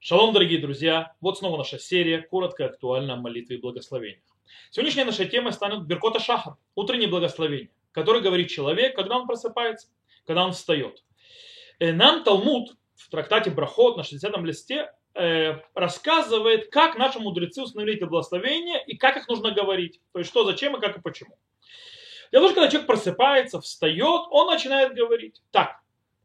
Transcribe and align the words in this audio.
Шалом, 0.00 0.32
дорогие 0.32 0.60
друзья! 0.60 1.12
Вот 1.20 1.38
снова 1.38 1.56
наша 1.56 1.76
серия 1.76 2.22
коротко 2.22 2.66
актуальна 2.66 3.14
о 3.14 3.16
молитве 3.16 3.56
и 3.56 3.60
благословениях. 3.60 4.22
Сегодняшняя 4.70 5.04
наша 5.04 5.24
тема 5.24 5.50
станет 5.50 5.86
Беркота 5.86 6.20
Шахар, 6.20 6.54
утреннее 6.76 7.08
благословение, 7.08 7.70
который 7.90 8.20
говорит 8.20 8.48
человек, 8.48 8.94
когда 8.94 9.16
он 9.16 9.26
просыпается, 9.26 9.88
когда 10.24 10.44
он 10.44 10.52
встает. 10.52 11.02
Э, 11.80 11.92
нам 11.92 12.22
Талмуд 12.22 12.76
в 12.94 13.10
трактате 13.10 13.50
Брахот 13.50 13.96
на 13.96 14.04
60 14.04 14.38
листе 14.42 14.92
э, 15.14 15.56
рассказывает, 15.74 16.70
как 16.70 16.96
наши 16.96 17.18
мудрецы 17.18 17.62
установили 17.62 17.96
это 17.96 18.06
благословение 18.06 18.80
и 18.86 18.96
как 18.96 19.16
их 19.16 19.26
нужно 19.26 19.50
говорить. 19.50 20.00
То 20.12 20.20
есть 20.20 20.30
что, 20.30 20.44
зачем 20.44 20.76
и 20.76 20.80
как 20.80 20.96
и 20.98 21.00
почему. 21.00 21.36
Дело 22.30 22.46
в 22.46 22.54
когда 22.54 22.68
человек 22.68 22.86
просыпается, 22.86 23.60
встает, 23.60 24.28
он 24.30 24.46
начинает 24.46 24.94
говорить. 24.94 25.42
Так, 25.50 25.80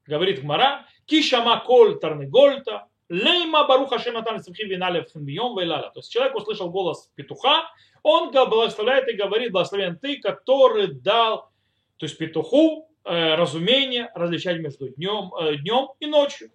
говорит 0.05 0.41
Гмара, 0.41 0.85
кишама 1.07 1.59
коль 1.65 1.97
тарнегольта, 1.97 2.87
Лейма 3.09 3.67
Баруха 3.67 3.99
Шематан 3.99 4.41
Виналев 4.47 5.09
Хинбием 5.11 5.57
Вейлала. 5.57 5.91
То 5.91 5.99
есть 5.99 6.11
человек 6.11 6.35
услышал 6.35 6.69
голос 6.69 7.11
петуха, 7.15 7.69
он 8.01 8.31
благословляет 8.31 9.07
и 9.07 9.13
говорит, 9.13 9.51
благословен 9.51 9.97
ты, 9.97 10.19
который 10.19 10.87
дал, 10.87 11.49
то 11.97 12.05
есть 12.05 12.17
петуху, 12.17 12.89
э, 13.05 13.35
разумение 13.35 14.11
различать 14.13 14.59
между 14.59 14.89
днем, 14.89 15.33
э, 15.35 15.55
днем 15.57 15.89
и 15.99 16.05
ночью. 16.05 16.51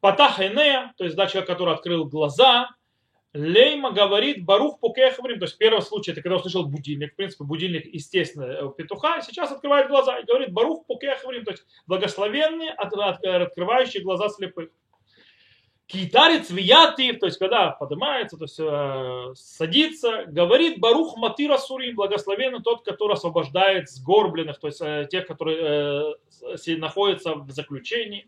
Патах 0.00 0.40
Энея, 0.40 0.92
то 0.96 1.04
есть 1.04 1.16
да, 1.16 1.26
человек, 1.26 1.48
который 1.48 1.74
открыл 1.74 2.04
глаза, 2.06 2.68
Лейма 3.34 3.92
говорит 3.92 4.44
Барух 4.44 4.78
Пукехаврим, 4.78 5.38
то 5.38 5.46
есть 5.46 5.56
первый 5.56 5.80
случай, 5.80 6.12
это 6.12 6.20
когда 6.20 6.36
услышал 6.36 6.66
будильник, 6.66 7.12
в 7.12 7.16
принципе, 7.16 7.44
будильник, 7.44 7.86
естественно, 7.86 8.44
э, 8.44 8.70
петуха, 8.76 9.22
сейчас 9.22 9.52
открывает 9.52 9.88
глаза 9.88 10.18
и 10.18 10.24
говорит 10.24 10.52
Барух 10.52 10.84
Пукехаврим, 10.86 11.44
то 11.44 11.52
есть 11.52 11.64
благословенный, 11.86 12.70
открывающий 12.70 14.02
глаза 14.02 14.28
слепых. 14.28 14.70
Китарец 15.92 16.48
виятив, 16.48 17.20
то 17.20 17.26
есть 17.26 17.38
когда 17.38 17.70
поднимается, 17.70 18.38
то 18.38 18.44
есть 18.44 18.58
э, 18.58 19.34
садится, 19.34 20.24
говорит 20.26 20.80
Барух 20.80 21.18
Матира 21.18 21.58
Сурим, 21.58 21.96
благословенный 21.96 22.62
тот, 22.62 22.82
который 22.82 23.12
освобождает 23.12 23.90
сгорбленных, 23.90 24.58
то 24.58 24.68
есть 24.68 24.80
э, 24.80 25.06
тех, 25.10 25.26
которые 25.26 26.14
э, 26.42 26.76
находятся 26.76 27.34
в 27.34 27.50
заключении. 27.50 28.26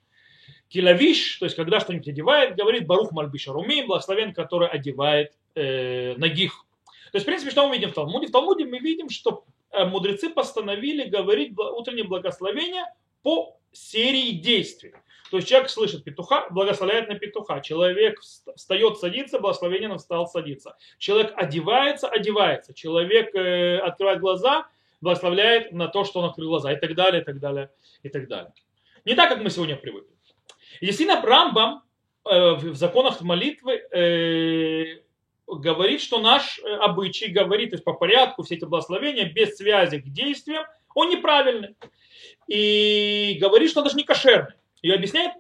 Килавиш, 0.69 1.39
то 1.39 1.47
есть 1.47 1.57
когда 1.57 1.81
что-нибудь 1.81 2.09
одевает, 2.09 2.55
говорит 2.57 2.87
Барух 2.87 3.13
Мальбиша 3.13 3.53
Румим, 3.53 3.87
благословен, 3.87 4.35
который 4.35 4.69
одевает 4.69 5.33
э, 5.55 6.17
ногих. 6.17 6.67
То 7.13 7.17
есть, 7.17 7.25
в 7.25 7.27
принципе, 7.27 7.51
что 7.51 7.67
мы 7.67 7.77
видим 7.77 7.93
в 7.93 7.95
Талмуде? 7.95 8.27
В 8.27 8.33
Талмуде 8.33 8.67
мы 8.67 8.79
видим, 8.79 9.09
что 9.09 9.45
э, 9.71 9.87
мудрецы 9.87 10.29
постановили 10.29 11.09
говорить 11.09 11.57
утреннее 11.59 12.05
благословение 12.05 12.85
по 13.23 13.57
серии 13.75 14.33
действий. 14.33 14.95
То 15.31 15.39
есть 15.39 15.49
человек 15.49 15.71
слышит 15.71 16.05
петуха, 16.05 16.47
благословляет 16.51 17.09
на 17.09 17.17
петуха. 17.17 17.61
Человек 17.61 18.21
встает, 18.21 18.99
садится, 18.99 19.41
благословение 19.41 19.89
на 19.89 19.99
встал, 19.99 20.27
садится. 20.27 20.77
Человек 20.99 21.33
одевается, 21.37 22.09
одевается. 22.09 22.73
Человек 22.75 23.35
э, 23.35 23.79
открывает 23.79 24.21
глаза, 24.21 24.69
благословляет 25.01 25.73
на 25.73 25.89
то, 25.89 26.05
что 26.05 26.21
он 26.21 26.27
открыл 26.27 26.51
глаза. 26.51 26.73
И 26.73 26.77
так 26.77 26.95
далее, 26.95 27.23
и 27.23 27.25
так 27.25 27.41
далее, 27.41 27.71
и 28.03 28.09
так 28.09 28.29
далее. 28.29 28.53
Не 29.05 29.15
так, 29.15 29.29
как 29.29 29.43
мы 29.43 29.51
сегодня 29.51 29.77
привыкли. 29.77 30.15
И 30.81 30.87
действительно, 30.87 31.21
Рамбам 31.21 31.83
э, 32.25 32.53
в 32.55 32.77
законах 32.77 33.21
молитвы 33.21 33.83
э, 33.91 35.01
говорит, 35.47 36.01
что 36.01 36.21
наш 36.21 36.59
э, 36.59 36.75
обычай 36.77 37.29
говорит, 37.29 37.71
то 37.71 37.75
есть 37.75 37.85
по 37.85 37.95
порядку 37.95 38.43
все 38.43 38.57
эти 38.57 38.65
благословения 38.65 39.31
без 39.31 39.57
связи 39.57 39.99
к 39.99 40.09
действиям, 40.09 40.65
он 40.95 41.11
неправильный. 41.11 41.77
И 42.47 43.37
говорит, 43.41 43.71
что 43.71 43.81
он 43.81 43.85
даже 43.85 43.97
не 43.97 44.05
кошерный. 44.05 44.55
И 44.83 44.91
объясняет, 44.91 45.33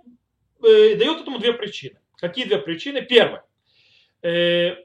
э, 0.62 0.96
дает 0.96 1.20
этому 1.20 1.38
две 1.38 1.52
причины. 1.52 1.98
Какие 2.16 2.44
две 2.44 2.58
причины? 2.58 3.02
Первое. 3.02 3.44
Э, 4.22 4.76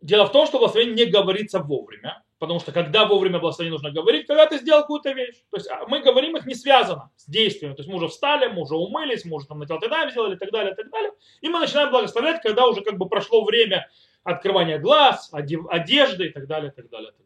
дело 0.00 0.26
в 0.26 0.32
том, 0.32 0.46
что 0.46 0.58
благословение 0.58 1.06
не 1.06 1.10
говорится 1.10 1.60
вовремя. 1.60 2.22
Потому 2.38 2.60
что 2.60 2.70
когда 2.70 3.06
вовремя 3.06 3.38
благословение 3.38 3.72
нужно 3.72 3.90
говорить, 3.90 4.26
когда 4.26 4.46
ты 4.46 4.58
сделал 4.58 4.82
какую-то 4.82 5.12
вещь. 5.12 5.36
То 5.50 5.56
есть 5.56 5.70
а, 5.70 5.86
мы 5.86 6.00
говорим 6.00 6.36
их 6.36 6.44
не 6.44 6.54
связано 6.54 7.10
с 7.16 7.26
действием. 7.26 7.74
То 7.74 7.80
есть 7.80 7.88
мы 7.88 7.96
уже 7.96 8.08
встали, 8.08 8.48
мы 8.48 8.62
уже 8.62 8.74
умылись, 8.74 9.24
мы 9.24 9.36
уже 9.36 9.46
там 9.46 9.58
на 9.58 9.66
телотедаем 9.66 10.10
сделали 10.10 10.34
и 10.34 10.38
так 10.38 10.50
далее, 10.50 10.74
и 10.74 10.76
так 10.76 10.90
далее. 10.90 11.12
И 11.40 11.48
мы 11.48 11.60
начинаем 11.60 11.90
благословлять, 11.90 12.42
когда 12.42 12.66
уже 12.66 12.82
как 12.82 12.98
бы 12.98 13.08
прошло 13.08 13.42
время 13.44 13.88
открывания 14.22 14.78
глаз, 14.78 15.30
одежды 15.32 16.26
и 16.26 16.28
так 16.30 16.46
далее, 16.46 16.72
и 16.72 16.74
так 16.74 16.90
далее, 16.90 17.10
и 17.10 17.14
так 17.16 17.25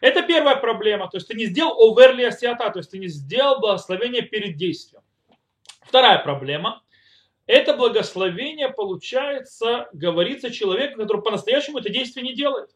Это 0.00 0.22
первая 0.22 0.56
проблема. 0.56 1.08
То 1.08 1.16
есть 1.16 1.28
ты 1.28 1.34
не 1.34 1.46
сделал 1.46 1.76
оверли 1.80 2.22
асиата, 2.22 2.70
то 2.70 2.78
есть 2.78 2.90
ты 2.90 2.98
не 2.98 3.08
сделал 3.08 3.60
благословение 3.60 4.22
перед 4.22 4.56
действием. 4.56 5.02
Вторая 5.82 6.18
проблема. 6.18 6.82
Это 7.46 7.74
благословение, 7.74 8.68
получается, 8.68 9.88
говорится 9.94 10.50
человеку, 10.50 11.00
который 11.00 11.22
по-настоящему 11.22 11.78
это 11.78 11.88
действие 11.88 12.24
не 12.24 12.34
делает. 12.34 12.70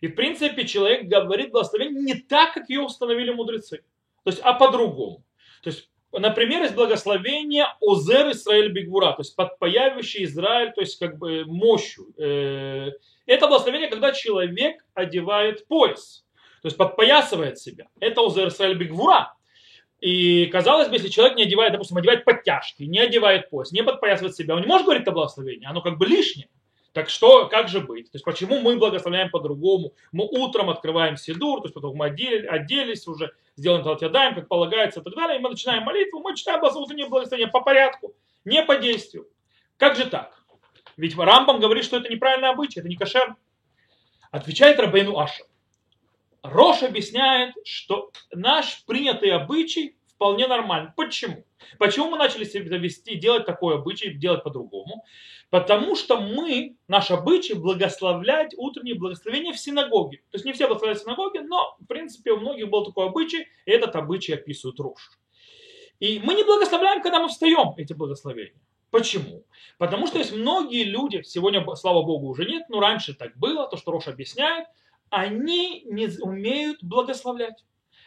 И 0.00 0.08
в 0.08 0.14
принципе 0.14 0.66
человек 0.66 1.08
говорит 1.08 1.50
благословение 1.50 2.02
не 2.02 2.14
так, 2.14 2.54
как 2.54 2.68
ее 2.68 2.82
установили 2.82 3.30
мудрецы. 3.30 3.78
То 4.24 4.30
есть, 4.30 4.40
а 4.42 4.52
по-другому. 4.52 5.24
То 5.62 5.70
есть, 5.70 5.90
например, 6.12 6.62
есть 6.62 6.74
благословение 6.74 7.66
Озер 7.80 8.30
Израиль 8.30 8.70
Бигвура, 8.70 9.12
то 9.12 9.20
есть 9.20 9.34
подпаявящий 9.34 10.24
Израиль, 10.24 10.72
то 10.72 10.82
есть 10.82 10.98
как 10.98 11.18
бы 11.18 11.44
мощью. 11.46 12.12
Э, 12.18 12.90
это 13.26 13.48
благословение, 13.48 13.88
когда 13.88 14.12
человек 14.12 14.84
одевает 14.92 15.66
пояс, 15.66 16.26
то 16.62 16.66
есть 16.66 16.76
подпоясывает 16.76 17.58
себя. 17.58 17.86
Это 18.00 18.24
Озер 18.24 18.48
Израиль 18.48 18.76
Бигвура. 18.76 19.34
И 20.00 20.46
казалось 20.46 20.88
бы, 20.88 20.94
если 20.94 21.08
человек 21.08 21.36
не 21.36 21.42
одевает, 21.42 21.72
допустим, 21.72 21.96
одевает 21.96 22.24
подтяжки, 22.24 22.84
не 22.84 23.00
одевает 23.00 23.50
пояс, 23.50 23.72
не 23.72 23.82
подпоясывает 23.82 24.36
себя, 24.36 24.54
он 24.54 24.60
не 24.60 24.66
может 24.66 24.84
говорить 24.84 25.06
о 25.08 25.12
благословении, 25.12 25.66
оно 25.66 25.82
как 25.82 25.98
бы 25.98 26.06
лишнее. 26.06 26.48
Так 26.92 27.10
что, 27.10 27.48
как 27.48 27.68
же 27.68 27.80
быть? 27.80 28.06
То 28.10 28.16
есть, 28.16 28.24
почему 28.24 28.60
мы 28.60 28.76
благословляем 28.76 29.30
по-другому? 29.30 29.92
Мы 30.10 30.24
утром 30.24 30.70
открываем 30.70 31.16
Сидур, 31.16 31.60
то 31.60 31.66
есть, 31.66 31.74
потом 31.74 31.96
мы 31.96 32.06
одели, 32.06 32.46
оделись 32.46 33.06
уже, 33.06 33.32
сделаем 33.56 33.84
Талатядаем, 33.84 34.34
как 34.34 34.48
полагается, 34.48 35.00
и 35.00 35.02
так 35.02 35.14
далее, 35.14 35.38
и 35.38 35.40
мы 35.40 35.50
начинаем 35.50 35.82
молитву, 35.82 36.20
мы 36.20 36.34
читаем 36.34 36.62
утреннее 36.62 37.08
благословение 37.08 37.50
по 37.50 37.60
порядку, 37.60 38.14
не 38.44 38.62
по 38.62 38.76
действию. 38.76 39.28
Как 39.76 39.96
же 39.96 40.06
так? 40.06 40.42
Ведь 40.96 41.16
Рамбам 41.16 41.60
говорит, 41.60 41.84
что 41.84 41.98
это 41.98 42.08
неправильное 42.08 42.50
обычай, 42.50 42.80
это 42.80 42.88
не 42.88 42.96
кошер. 42.96 43.36
Отвечает 44.30 44.80
Рабейну 44.80 45.18
Аша. 45.18 45.44
Рош 46.42 46.82
объясняет, 46.82 47.54
что 47.64 48.10
наш 48.32 48.84
принятый 48.86 49.30
обычай 49.32 49.96
вполне 50.06 50.46
нормальный. 50.46 50.90
Почему? 50.96 51.44
Почему 51.78 52.10
мы 52.10 52.18
начали 52.18 52.44
себя 52.44 52.76
вести, 52.76 53.16
делать 53.16 53.46
такой 53.46 53.76
обычай, 53.76 54.12
делать 54.14 54.44
по-другому? 54.44 55.04
Потому 55.50 55.96
что 55.96 56.20
мы, 56.20 56.76
наш 56.88 57.10
обычай, 57.10 57.54
благословлять 57.54 58.54
утреннее 58.56 58.94
благословение 58.94 59.52
в 59.52 59.58
синагоге. 59.58 60.18
То 60.30 60.36
есть 60.36 60.44
не 60.44 60.52
все 60.52 60.66
благословляют 60.66 61.00
в 61.00 61.04
синагоге, 61.04 61.40
но 61.42 61.76
в 61.80 61.86
принципе 61.86 62.32
у 62.32 62.40
многих 62.40 62.68
был 62.68 62.84
такой 62.84 63.06
обычай, 63.06 63.46
и 63.64 63.70
этот 63.70 63.96
обычай 63.96 64.34
описывает 64.34 64.78
Рош. 64.78 65.10
И 66.00 66.20
мы 66.22 66.34
не 66.34 66.44
благословляем, 66.44 67.02
когда 67.02 67.20
мы 67.20 67.28
встаем, 67.28 67.74
эти 67.76 67.92
благословения. 67.92 68.60
Почему? 68.90 69.44
Потому 69.78 70.06
что 70.06 70.18
есть 70.18 70.32
многие 70.32 70.84
люди, 70.84 71.22
сегодня, 71.22 71.64
слава 71.76 72.02
богу, 72.02 72.28
уже 72.28 72.44
нет, 72.44 72.64
но 72.68 72.80
раньше 72.80 73.14
так 73.14 73.36
было, 73.36 73.68
то, 73.68 73.76
что 73.76 73.90
Рош 73.90 74.06
объясняет, 74.06 74.66
они 75.10 75.82
не 75.84 76.08
умеют 76.20 76.82
благословлять. 76.82 77.64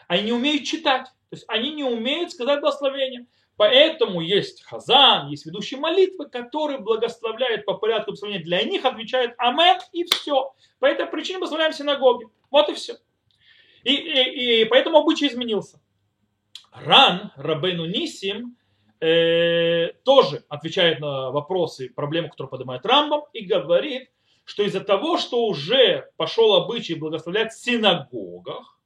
Они 0.08 0.24
не 0.24 0.32
умеют 0.34 0.66
читать. 0.66 1.06
То 1.30 1.36
есть 1.36 1.46
они 1.48 1.72
не 1.74 1.84
умеют 1.84 2.32
сказать 2.32 2.60
благословение. 2.62 3.28
Поэтому 3.58 4.22
есть 4.22 4.64
хазан, 4.64 5.30
есть 5.30 5.46
ведущие 5.46 5.80
молитвы, 5.80 6.28
которые 6.28 6.80
благословляют 6.80 7.66
по 7.66 7.76
порядку 7.76 8.12
благословения. 8.12 8.44
Для 8.44 8.64
них 8.64 8.86
отвечает 8.86 9.36
амен 9.38 9.80
и 9.92 10.04
все. 10.04 10.54
По 10.80 10.88
этой 10.88 11.06
причине 11.06 11.38
благословляем 11.38 11.74
синагоги. 11.74 12.28
Вот 12.50 12.70
и 12.70 12.74
все. 12.74 12.96
И, 13.84 13.94
и, 13.94 14.62
и 14.62 14.66
поэтому 14.66 14.98
обычай 14.98 15.28
изменился. 15.28 15.80
Ран, 16.72 17.32
Рабейну 17.36 17.86
Нисим, 17.86 18.58
э, 19.00 19.94
тоже 20.04 20.44
отвечает 20.50 21.00
на 21.00 21.32
вопросы, 21.32 21.90
проблемы, 21.90 22.30
которые 22.30 22.50
поднимает 22.50 22.86
Рамбам, 22.86 23.24
и 23.34 23.46
говорит, 23.46 24.10
что 24.52 24.64
из-за 24.64 24.82
того, 24.82 25.18
что 25.18 25.46
уже 25.46 26.10
пошел 26.18 26.54
обычай 26.56 26.96
благословлять 26.96 27.54
в 27.54 27.64
синагогах, 27.64 28.78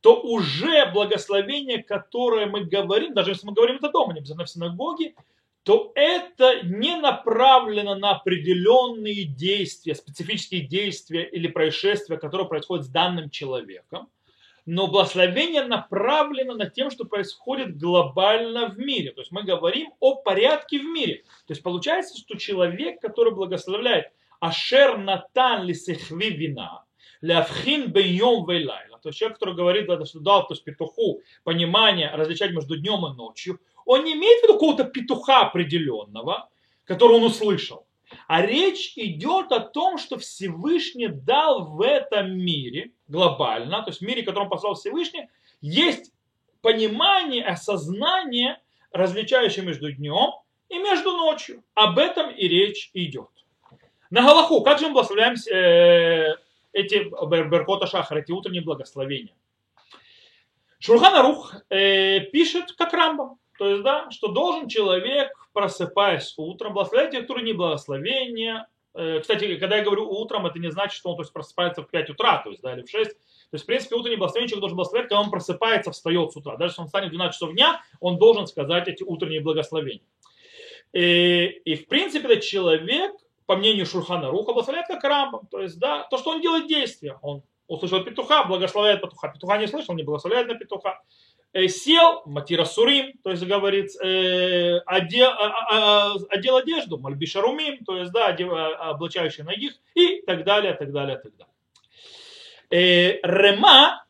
то 0.00 0.18
уже 0.18 0.90
благословение, 0.92 1.82
которое 1.82 2.46
мы 2.46 2.64
говорим, 2.64 3.12
даже 3.12 3.32
если 3.32 3.46
мы 3.46 3.52
говорим 3.52 3.76
это 3.76 3.90
дома, 3.90 4.14
не 4.14 4.20
обязательно 4.20 4.46
в 4.46 4.50
синагоге, 4.50 5.14
то 5.62 5.92
это 5.94 6.62
не 6.62 6.96
направлено 6.96 7.96
на 7.96 8.12
определенные 8.12 9.24
действия, 9.24 9.94
специфические 9.94 10.62
действия 10.62 11.24
или 11.24 11.48
происшествия, 11.48 12.16
которые 12.16 12.48
происходят 12.48 12.86
с 12.86 12.88
данным 12.88 13.28
человеком, 13.28 14.08
но 14.64 14.86
благословение 14.86 15.64
направлено 15.64 16.54
на 16.54 16.70
тем, 16.70 16.90
что 16.90 17.04
происходит 17.04 17.76
глобально 17.76 18.68
в 18.68 18.78
мире. 18.78 19.12
То 19.12 19.20
есть 19.20 19.32
мы 19.32 19.42
говорим 19.42 19.92
о 20.00 20.14
порядке 20.14 20.78
в 20.78 20.84
мире. 20.84 21.24
То 21.46 21.52
есть 21.52 21.62
получается, 21.62 22.18
что 22.18 22.38
человек, 22.38 23.02
который 23.02 23.34
благословляет 23.34 24.12
Ашер 24.40 24.98
Натан 24.98 25.64
Лисехви 25.64 26.30
Вина, 26.30 26.84
Лявхин 27.20 27.92
Бейом 27.92 28.46
Вейлайла. 28.46 28.98
То 28.98 29.08
есть 29.08 29.18
человек, 29.18 29.38
который 29.38 29.54
говорит, 29.54 29.88
что 30.06 30.20
дал 30.20 30.46
то 30.46 30.54
есть 30.54 30.64
петуху 30.64 31.22
понимание 31.44 32.10
различать 32.10 32.52
между 32.52 32.76
днем 32.76 33.06
и 33.06 33.16
ночью, 33.16 33.60
он 33.84 34.04
не 34.04 34.14
имеет 34.14 34.40
в 34.40 34.42
виду 34.44 34.52
какого-то 34.54 34.84
петуха 34.84 35.40
определенного, 35.40 36.48
которую 36.84 37.20
он 37.20 37.24
услышал. 37.24 37.86
А 38.26 38.42
речь 38.42 38.94
идет 38.96 39.52
о 39.52 39.60
том, 39.60 39.98
что 39.98 40.18
Всевышний 40.18 41.08
дал 41.08 41.66
в 41.66 41.80
этом 41.82 42.38
мире 42.38 42.92
глобально, 43.06 43.82
то 43.82 43.90
есть 43.90 44.00
в 44.00 44.04
мире, 44.04 44.22
в 44.22 44.26
котором 44.26 44.48
послал 44.48 44.74
Всевышний, 44.74 45.28
есть 45.60 46.12
понимание, 46.62 47.44
осознание, 47.44 48.60
различающее 48.92 49.64
между 49.64 49.92
днем 49.92 50.32
и 50.68 50.78
между 50.78 51.12
ночью. 51.12 51.62
Об 51.74 51.98
этом 51.98 52.30
и 52.30 52.48
речь 52.48 52.90
идет. 52.94 53.28
На 54.10 54.22
Галаху, 54.22 54.62
как 54.62 54.78
же 54.78 54.86
мы 54.86 54.92
благословляем 54.92 55.34
э, 55.52 56.36
эти 56.72 57.10
Беркота 57.48 57.86
Шахар, 57.86 58.18
эти 58.18 58.32
утренние 58.32 58.62
благословения? 58.62 59.34
Шурхан 60.78 61.26
Рух 61.26 61.54
э, 61.70 62.20
пишет, 62.20 62.72
как 62.72 62.92
Рамбам, 62.94 63.38
то 63.58 63.68
есть, 63.68 63.82
да, 63.82 64.10
что 64.10 64.28
должен 64.28 64.68
человек, 64.68 65.32
просыпаясь 65.52 66.32
утром, 66.36 66.72
благословлять 66.72 67.14
которые 67.14 67.44
не 67.44 67.52
благословения. 67.52 68.68
Э, 68.94 69.18
кстати, 69.20 69.56
когда 69.56 69.76
я 69.76 69.84
говорю 69.84 70.08
утром, 70.08 70.46
это 70.46 70.58
не 70.58 70.70
значит, 70.70 70.96
что 70.96 71.10
он 71.10 71.16
то 71.16 71.22
есть, 71.22 71.32
просыпается 71.32 71.82
в 71.82 71.90
5 71.90 72.10
утра, 72.10 72.38
то 72.38 72.50
есть, 72.50 72.62
да, 72.62 72.74
или 72.74 72.82
в 72.82 72.88
6. 72.88 73.10
То 73.10 73.18
есть, 73.52 73.64
в 73.64 73.66
принципе, 73.66 73.96
утренний 73.96 74.16
благословение 74.16 74.48
человек 74.48 74.60
должен 74.60 74.76
благословлять, 74.76 75.08
когда 75.08 75.20
он 75.20 75.30
просыпается, 75.30 75.90
встает 75.90 76.32
с 76.32 76.36
утра. 76.36 76.56
Даже 76.56 76.70
если 76.70 76.80
он 76.82 76.86
встанет 76.86 77.08
в 77.08 77.12
12 77.12 77.34
часов 77.34 77.52
дня, 77.52 77.82
он 78.00 78.18
должен 78.18 78.46
сказать 78.46 78.88
эти 78.88 79.02
утренние 79.02 79.40
благословения. 79.40 80.06
И, 80.92 81.60
и 81.64 81.74
в 81.74 81.88
принципе, 81.88 82.26
этот 82.28 82.44
человек 82.44 83.12
по 83.48 83.56
мнению 83.56 83.86
Шурхана 83.86 84.30
Руха, 84.30 84.52
благословляет 84.52 84.88
как 84.88 85.02
Рамбам. 85.02 85.46
То 85.46 85.62
есть, 85.62 85.78
да, 85.78 86.02
то, 86.10 86.18
что 86.18 86.32
он 86.32 86.42
делает 86.42 86.68
действие. 86.68 87.18
Он 87.22 87.42
услышал 87.66 88.04
петуха, 88.04 88.44
благословляет 88.44 89.00
петуха. 89.00 89.28
Петуха 89.28 89.56
не 89.56 89.66
слышал, 89.66 89.94
не 89.94 90.02
благословляет 90.02 90.48
на 90.48 90.54
петуха. 90.54 91.00
Э, 91.54 91.66
сел, 91.66 92.20
матира 92.26 92.66
сурим, 92.66 93.14
то 93.24 93.30
есть 93.30 93.42
говорит, 93.42 93.90
э, 94.02 94.80
одел, 94.84 95.30
а, 95.30 95.46
а, 95.46 95.66
а, 95.70 96.16
одел 96.28 96.58
одежду, 96.58 96.98
мальбишарумим, 96.98 97.86
то 97.86 97.96
есть, 97.96 98.12
да, 98.12 98.26
одел, 98.26 98.54
облачающий 98.54 99.44
ноги 99.44 99.72
и 99.94 100.20
так 100.26 100.44
далее, 100.44 100.74
так 100.74 100.92
далее, 100.92 101.16
так 101.16 101.32
далее. 101.34 101.54
Э, 102.70 103.18
Рема 103.22 104.04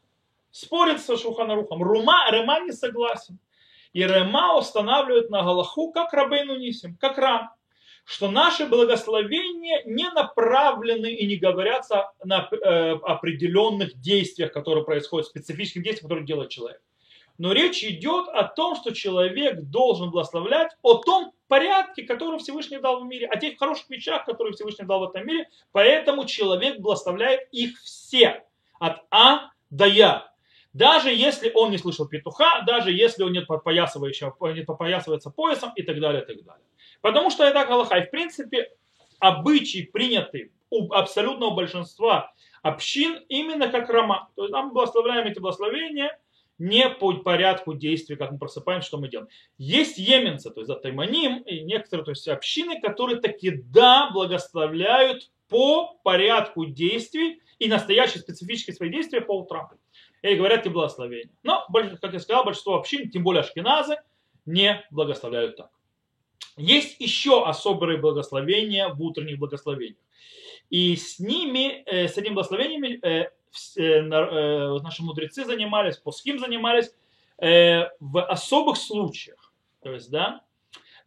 спорит 0.50 1.00
со 1.00 1.16
Шуханарухом. 1.16 1.80
Рума, 1.80 2.28
Рема 2.32 2.58
не 2.58 2.72
согласен. 2.72 3.38
И 3.92 4.02
Рема 4.02 4.56
устанавливает 4.56 5.30
на 5.30 5.44
Галаху, 5.44 5.92
как 5.92 6.12
Рабейну 6.12 6.56
Нисим, 6.56 6.96
как 7.00 7.18
Рам 7.18 7.50
что 8.08 8.30
наши 8.30 8.64
благословения 8.64 9.82
не 9.84 10.08
направлены 10.08 11.12
и 11.12 11.26
не 11.26 11.36
говорятся 11.36 12.10
на 12.24 12.48
э, 12.50 12.92
определенных 13.02 14.00
действиях, 14.00 14.50
которые 14.50 14.82
происходят, 14.82 15.26
специфических 15.26 15.82
действиях, 15.82 16.04
которые 16.04 16.26
делает 16.26 16.48
человек. 16.48 16.80
Но 17.36 17.52
речь 17.52 17.84
идет 17.84 18.28
о 18.28 18.44
том, 18.44 18.76
что 18.76 18.94
человек 18.94 19.60
должен 19.60 20.10
благословлять 20.10 20.74
о 20.80 20.94
том 20.94 21.32
порядке, 21.48 22.02
который 22.04 22.38
Всевышний 22.38 22.78
дал 22.78 23.00
в 23.02 23.04
мире, 23.04 23.26
о 23.26 23.38
тех 23.38 23.58
хороших 23.58 23.90
вещах, 23.90 24.24
которые 24.24 24.54
Всевышний 24.54 24.86
дал 24.86 25.00
в 25.00 25.10
этом 25.10 25.26
мире. 25.26 25.46
Поэтому 25.72 26.24
человек 26.24 26.78
благословляет 26.78 27.46
их 27.52 27.78
все, 27.78 28.42
от 28.80 29.02
А 29.10 29.50
до 29.68 29.84
Я. 29.84 30.32
Даже 30.72 31.10
если 31.10 31.52
он 31.54 31.72
не 31.72 31.76
слышал 31.76 32.08
петуха, 32.08 32.62
даже 32.62 32.90
если 32.90 33.22
он 33.22 33.32
не, 33.32 33.40
не 33.40 34.64
попоясывается 34.64 35.30
поясом 35.30 35.72
и 35.76 35.82
так 35.82 36.00
далее, 36.00 36.22
и 36.22 36.24
так 36.24 36.42
далее. 36.42 36.67
Потому 37.00 37.30
что 37.30 37.44
это 37.44 37.64
Галаха. 37.64 37.98
И 37.98 38.06
в 38.06 38.10
принципе 38.10 38.70
обычаи 39.18 39.82
приняты 39.82 40.52
у 40.70 40.92
абсолютного 40.92 41.54
большинства 41.54 42.32
общин 42.62 43.20
именно 43.28 43.68
как 43.68 43.88
Рама. 43.88 44.30
То 44.36 44.42
есть 44.42 44.54
мы 44.54 44.70
благословляем 44.70 45.26
эти 45.26 45.38
благословения 45.38 46.18
не 46.58 46.88
по 46.88 47.12
порядку 47.14 47.74
действий, 47.74 48.16
как 48.16 48.32
мы 48.32 48.38
просыпаемся, 48.38 48.88
что 48.88 48.98
мы 48.98 49.08
делаем. 49.08 49.28
Есть 49.58 49.96
еменцы, 49.96 50.50
то 50.50 50.60
есть 50.60 50.82
Тайманим 50.82 51.38
и 51.42 51.60
некоторые 51.60 52.04
то 52.04 52.10
есть 52.10 52.26
общины, 52.28 52.80
которые 52.80 53.20
таки 53.20 53.50
да 53.50 54.10
благословляют 54.10 55.30
по 55.48 55.98
порядку 56.02 56.66
действий 56.66 57.40
и 57.58 57.68
настоящие 57.68 58.20
специфические 58.20 58.74
свои 58.74 58.90
действия 58.90 59.20
по 59.20 59.38
утрам. 59.38 59.70
И 60.22 60.34
говорят 60.34 60.62
эти 60.62 60.68
благословения. 60.68 61.32
Но, 61.44 61.66
как 62.00 62.12
я 62.12 62.18
сказал, 62.18 62.44
большинство 62.44 62.74
общин, 62.74 63.08
тем 63.08 63.22
более 63.22 63.42
ашкеназы, 63.42 63.96
не 64.46 64.84
благословляют 64.90 65.56
так. 65.56 65.70
Есть 66.56 67.00
еще 67.00 67.46
особые 67.46 67.98
благословения 67.98 68.88
в 68.88 69.00
утренних 69.02 69.38
благословениях. 69.38 69.96
И 70.70 70.96
с 70.96 71.18
ними, 71.18 71.82
э, 71.86 72.08
с 72.08 72.18
этими 72.18 72.34
благословениями 72.34 72.98
э, 73.02 73.30
э, 73.76 74.02
наши 74.82 75.02
мудрецы 75.02 75.44
занимались, 75.44 75.96
пуским 75.96 76.38
занимались 76.38 76.92
в 77.40 78.20
особых 78.20 78.78
случаях. 78.78 79.52
То 79.80 79.92
есть, 79.92 80.10
да, 80.10 80.42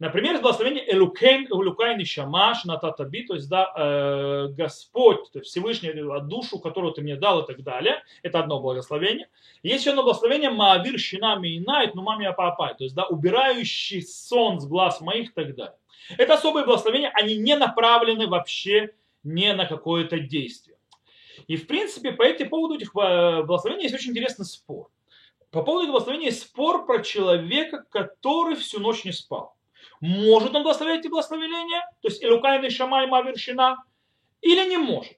Например, 0.02 0.40
благословение 0.40 0.92
Элукейн, 0.92 1.46
Элукайн 1.46 2.00
и 2.00 2.04
Шамаш 2.04 2.64
на 2.64 2.76
Татаби, 2.76 3.22
то 3.22 3.34
есть 3.34 3.48
да, 3.48 3.72
э, 3.76 4.48
Господь, 4.48 5.30
то 5.30 5.38
есть 5.38 5.52
Всевышний, 5.52 5.92
душу, 6.26 6.58
которую 6.58 6.92
ты 6.92 7.02
мне 7.02 7.14
дал 7.14 7.42
и 7.42 7.46
так 7.46 7.62
далее. 7.62 8.02
Это 8.24 8.40
одно 8.40 8.58
благословение. 8.58 9.28
Есть 9.62 9.82
еще 9.82 9.90
одно 9.90 10.02
благословение 10.02 10.50
Маавир 10.50 10.98
Шинами 10.98 11.50
и 11.50 11.60
Найт, 11.60 11.94
ну 11.94 12.02
маме 12.02 12.32
папа, 12.32 12.74
то 12.76 12.82
есть 12.82 12.96
да, 12.96 13.06
убирающий 13.06 14.02
сон 14.02 14.60
с 14.60 14.66
глаз 14.66 15.00
моих 15.00 15.30
и 15.30 15.34
так 15.34 15.54
далее. 15.54 15.76
Это 16.18 16.34
особые 16.34 16.66
благословения, 16.66 17.12
они 17.14 17.36
не 17.36 17.54
направлены 17.54 18.26
вообще 18.26 18.94
не 19.22 19.54
на 19.54 19.66
какое-то 19.66 20.18
действие. 20.18 20.78
И 21.46 21.54
в 21.54 21.68
принципе 21.68 22.10
по 22.10 22.24
этим 22.24 22.48
поводу 22.48 22.74
этих 22.74 22.88
э, 22.88 23.44
благословений 23.44 23.84
есть 23.84 23.94
очень 23.94 24.10
интересный 24.10 24.46
спор. 24.46 24.88
По 25.52 25.62
поводу 25.62 26.12
есть 26.18 26.42
спор 26.42 26.86
про 26.86 27.04
человека, 27.04 27.84
который 27.88 28.56
всю 28.56 28.80
ночь 28.80 29.04
не 29.04 29.12
спал. 29.12 29.54
Может 30.02 30.52
он 30.56 30.64
благословлять 30.64 31.00
эти 31.00 31.08
благословения, 31.08 31.80
то 32.00 32.08
есть 32.08 32.20
Илукайный 32.24 32.70
Шамай 32.70 33.06
Мавершина, 33.06 33.84
или 34.40 34.68
не 34.68 34.76
может. 34.76 35.16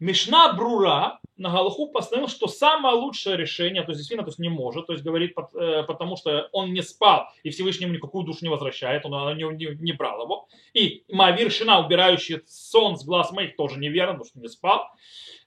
Мишна 0.00 0.52
Брура 0.52 1.18
на 1.38 1.50
Галаху 1.50 1.88
постановил, 1.88 2.28
что 2.28 2.46
самое 2.46 2.94
лучшее 2.94 3.38
решение, 3.38 3.82
то 3.82 3.90
есть 3.90 4.00
действительно 4.00 4.24
то 4.24 4.28
есть 4.28 4.38
не 4.38 4.50
может, 4.50 4.86
то 4.86 4.92
есть 4.92 5.02
говорит, 5.02 5.34
э, 5.54 5.82
потому 5.84 6.16
что 6.16 6.50
он 6.52 6.74
не 6.74 6.82
спал 6.82 7.28
и 7.42 7.48
Всевышнему 7.48 7.94
никакую 7.94 8.26
душу 8.26 8.40
не 8.42 8.50
возвращает, 8.50 9.06
он 9.06 9.36
не, 9.36 9.44
не, 9.44 9.74
не 9.76 9.92
брал 9.92 10.22
его. 10.22 10.46
И 10.74 11.04
Мавир 11.08 11.50
Шина, 11.50 11.84
убирающий 11.84 12.42
сон 12.46 12.98
с 12.98 13.06
глаз 13.06 13.32
моих, 13.32 13.56
тоже 13.56 13.78
неверно, 13.78 14.12
потому 14.12 14.28
что 14.28 14.40
не 14.40 14.48
спал. 14.48 14.90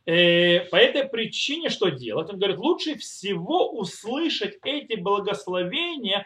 Э, 0.08 0.62
по 0.72 0.76
этой 0.76 1.08
причине 1.08 1.70
что 1.70 1.90
делать? 1.90 2.32
Он 2.32 2.40
говорит, 2.40 2.58
лучше 2.58 2.98
всего 2.98 3.70
услышать 3.72 4.58
эти 4.64 4.96
благословения 4.96 6.26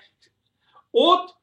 от 0.93 1.35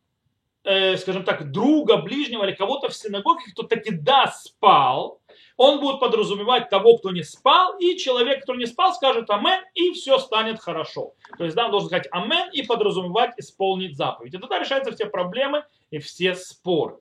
э, 0.64 0.97
скажем 0.97 1.25
так, 1.25 1.50
друга, 1.50 1.97
ближнего 1.99 2.44
или 2.44 2.55
кого-то 2.55 2.88
в 2.88 2.94
синагоге, 2.94 3.44
кто 3.53 3.64
таки 3.64 3.91
да 3.91 4.29
спал, 4.29 5.21
он 5.57 5.81
будет 5.81 6.00
подразумевать 6.00 6.71
того, 6.71 6.99
кто 6.99 7.11
не 7.11 7.23
спал, 7.23 7.76
и 7.78 7.97
человек, 7.97 8.40
который 8.40 8.59
не 8.59 8.66
спал, 8.66 8.95
скажет 8.95 9.28
амен, 9.31 9.61
и 9.75 9.92
все 9.92 10.19
станет 10.19 10.61
хорошо. 10.61 11.14
То 11.38 11.45
есть 11.45 11.57
да, 11.57 11.66
он 11.66 11.71
должен 11.71 11.88
сказать 11.88 12.09
амен 12.11 12.50
и 12.52 12.62
подразумевать 12.62 13.33
исполнить 13.38 13.97
заповедь. 13.97 14.35
И 14.35 14.38
тогда 14.38 14.59
решаются 14.59 14.92
все 14.92 15.07
проблемы 15.07 15.64
и 15.90 15.99
все 15.99 16.35
споры. 16.35 16.99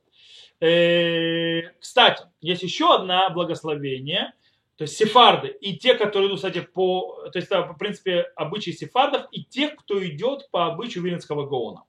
Э, 0.60 1.62
кстати, 1.80 2.24
есть 2.40 2.64
еще 2.64 2.94
одно 2.94 3.30
благословение, 3.32 4.34
то 4.78 4.84
есть 4.84 4.98
сефарды, 4.98 5.48
и 5.48 5.78
те, 5.78 5.94
которые 5.94 6.28
идут, 6.28 6.38
кстати, 6.38 6.62
по, 6.62 7.30
то 7.32 7.38
есть, 7.38 7.52
в 7.52 7.76
принципе, 7.78 8.26
обычаи 8.36 8.72
сефардов, 8.72 9.28
и 9.32 9.44
тех, 9.44 9.76
кто 9.76 10.04
идет 10.04 10.50
по 10.50 10.66
обычаю 10.68 11.04
Виленского 11.04 11.46
Гаона 11.46 11.84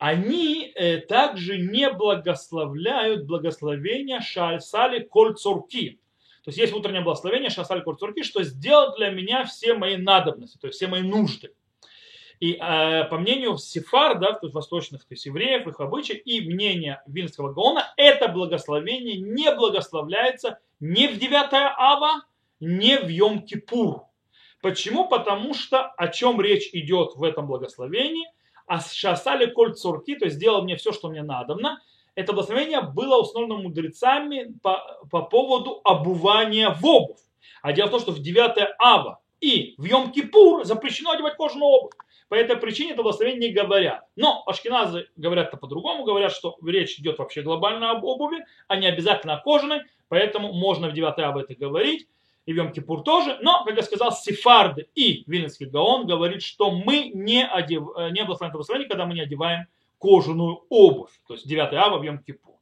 они 0.00 0.72
э, 0.74 0.96
также 0.96 1.58
не 1.58 1.90
благословляют 1.90 3.26
благословение 3.26 4.22
Шальсали 4.22 5.00
Кольцурки. 5.00 6.00
То 6.42 6.48
есть 6.48 6.58
есть 6.58 6.72
утреннее 6.72 7.02
благословение 7.02 7.50
Шальсали 7.50 7.82
Кольцурки, 7.82 8.22
что 8.22 8.42
сделать 8.42 8.96
для 8.96 9.10
меня 9.10 9.44
все 9.44 9.74
мои 9.74 9.98
надобности, 9.98 10.56
то 10.56 10.68
есть 10.68 10.78
все 10.78 10.86
мои 10.86 11.02
нужды. 11.02 11.52
И 12.40 12.54
э, 12.54 13.04
по 13.10 13.18
мнению 13.18 13.58
сефардов, 13.58 14.40
то 14.40 14.46
есть 14.46 14.54
восточных 14.54 15.02
то 15.02 15.12
есть 15.12 15.26
евреев, 15.26 15.66
их 15.66 15.78
обычаев, 15.80 16.22
и 16.24 16.40
мнения 16.48 17.02
Винского 17.06 17.52
Гаона, 17.52 17.92
это 17.98 18.28
благословение 18.28 19.18
не 19.18 19.54
благословляется 19.54 20.60
ни 20.80 21.08
в 21.08 21.18
9 21.18 21.52
Ава, 21.52 22.22
ни 22.58 22.96
в 22.96 23.06
Йом-Кипур. 23.06 24.04
Почему? 24.62 25.06
Потому 25.08 25.52
что 25.52 25.84
о 25.84 26.08
чем 26.08 26.40
речь 26.40 26.70
идет 26.72 27.16
в 27.16 27.22
этом 27.22 27.46
благословении– 27.46 28.26
а 28.70 28.78
шасали 28.80 29.46
коль 29.46 29.74
цурки, 29.74 30.14
то 30.14 30.26
есть 30.26 30.36
сделал 30.36 30.62
мне 30.62 30.76
все, 30.76 30.92
что 30.92 31.08
мне 31.08 31.24
надобно. 31.24 31.82
Это 32.14 32.32
благословение 32.32 32.82
было 32.82 33.20
установлено 33.20 33.62
мудрецами 33.62 34.54
по, 34.62 35.00
по 35.10 35.22
поводу 35.22 35.80
обувания 35.82 36.70
в 36.70 36.86
обувь. 36.86 37.18
А 37.62 37.72
дело 37.72 37.88
в 37.88 37.90
том, 37.90 38.00
что 38.00 38.12
в 38.12 38.20
9 38.20 38.76
ава 38.78 39.18
и 39.40 39.74
в 39.76 39.86
Йом-Кипур 39.86 40.62
запрещено 40.62 41.10
одевать 41.10 41.36
кожаную 41.36 41.68
обувь. 41.68 41.94
По 42.28 42.36
этой 42.36 42.56
причине 42.56 42.92
это 42.92 43.02
благословение 43.02 43.48
не 43.48 43.52
говорят. 43.52 44.04
Но 44.14 44.44
ашкеназы 44.46 45.08
говорят-то 45.16 45.56
по-другому, 45.56 46.04
говорят, 46.04 46.30
что 46.30 46.56
речь 46.64 46.96
идет 47.00 47.18
вообще 47.18 47.42
глобально 47.42 47.90
об 47.90 48.04
обуви, 48.04 48.44
а 48.68 48.76
не 48.76 48.86
обязательно 48.86 49.34
о 49.34 49.42
кожаной, 49.42 49.80
поэтому 50.06 50.52
можно 50.52 50.88
в 50.88 50.92
9 50.92 51.18
ава 51.18 51.40
это 51.40 51.56
говорить 51.56 52.06
и 52.50 52.52
в 52.52 52.56
Йом-Кипур 52.56 53.04
тоже, 53.04 53.38
но, 53.42 53.64
как 53.64 53.76
я 53.76 53.82
сказал, 53.82 54.10
Сефарды 54.10 54.88
и 54.96 55.22
Вильнинский 55.28 55.66
Гаон 55.66 56.08
говорит, 56.08 56.42
что 56.42 56.72
мы 56.72 57.10
не, 57.14 57.46
одев... 57.46 57.90
Э, 57.96 58.10
не 58.10 58.24
благословляем 58.24 58.52
благословение, 58.52 58.88
когда 58.88 59.06
мы 59.06 59.14
не 59.14 59.20
одеваем 59.20 59.68
кожаную 59.98 60.64
обувь, 60.68 61.12
то 61.28 61.34
есть 61.34 61.46
9 61.46 61.72
ава 61.74 61.98
в 61.98 62.02
Йом-Кипур. 62.02 62.56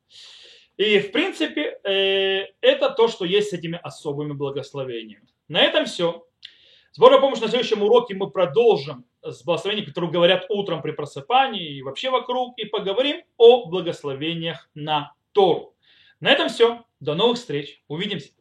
И, 0.76 0.98
в 0.98 1.10
принципе, 1.10 1.80
э, 1.84 2.48
это 2.60 2.90
то, 2.90 3.08
что 3.08 3.24
есть 3.24 3.48
с 3.48 3.52
этими 3.54 3.80
особыми 3.82 4.32
благословениями. 4.32 5.26
На 5.48 5.62
этом 5.62 5.86
все. 5.86 6.26
Сборная 6.92 7.20
помощь 7.20 7.40
на 7.40 7.48
следующем 7.48 7.82
уроке 7.82 8.14
мы 8.14 8.30
продолжим 8.30 9.06
с 9.22 9.42
благословениями, 9.42 9.88
которые 9.88 10.10
говорят 10.10 10.44
утром 10.50 10.82
при 10.82 10.90
просыпании 10.90 11.78
и 11.78 11.82
вообще 11.82 12.10
вокруг, 12.10 12.58
и 12.58 12.66
поговорим 12.66 13.22
о 13.38 13.64
благословениях 13.64 14.68
на 14.74 15.14
Тору. 15.32 15.74
На 16.20 16.28
этом 16.30 16.50
все. 16.50 16.84
До 17.00 17.14
новых 17.14 17.38
встреч. 17.38 17.82
Увидимся. 17.88 18.32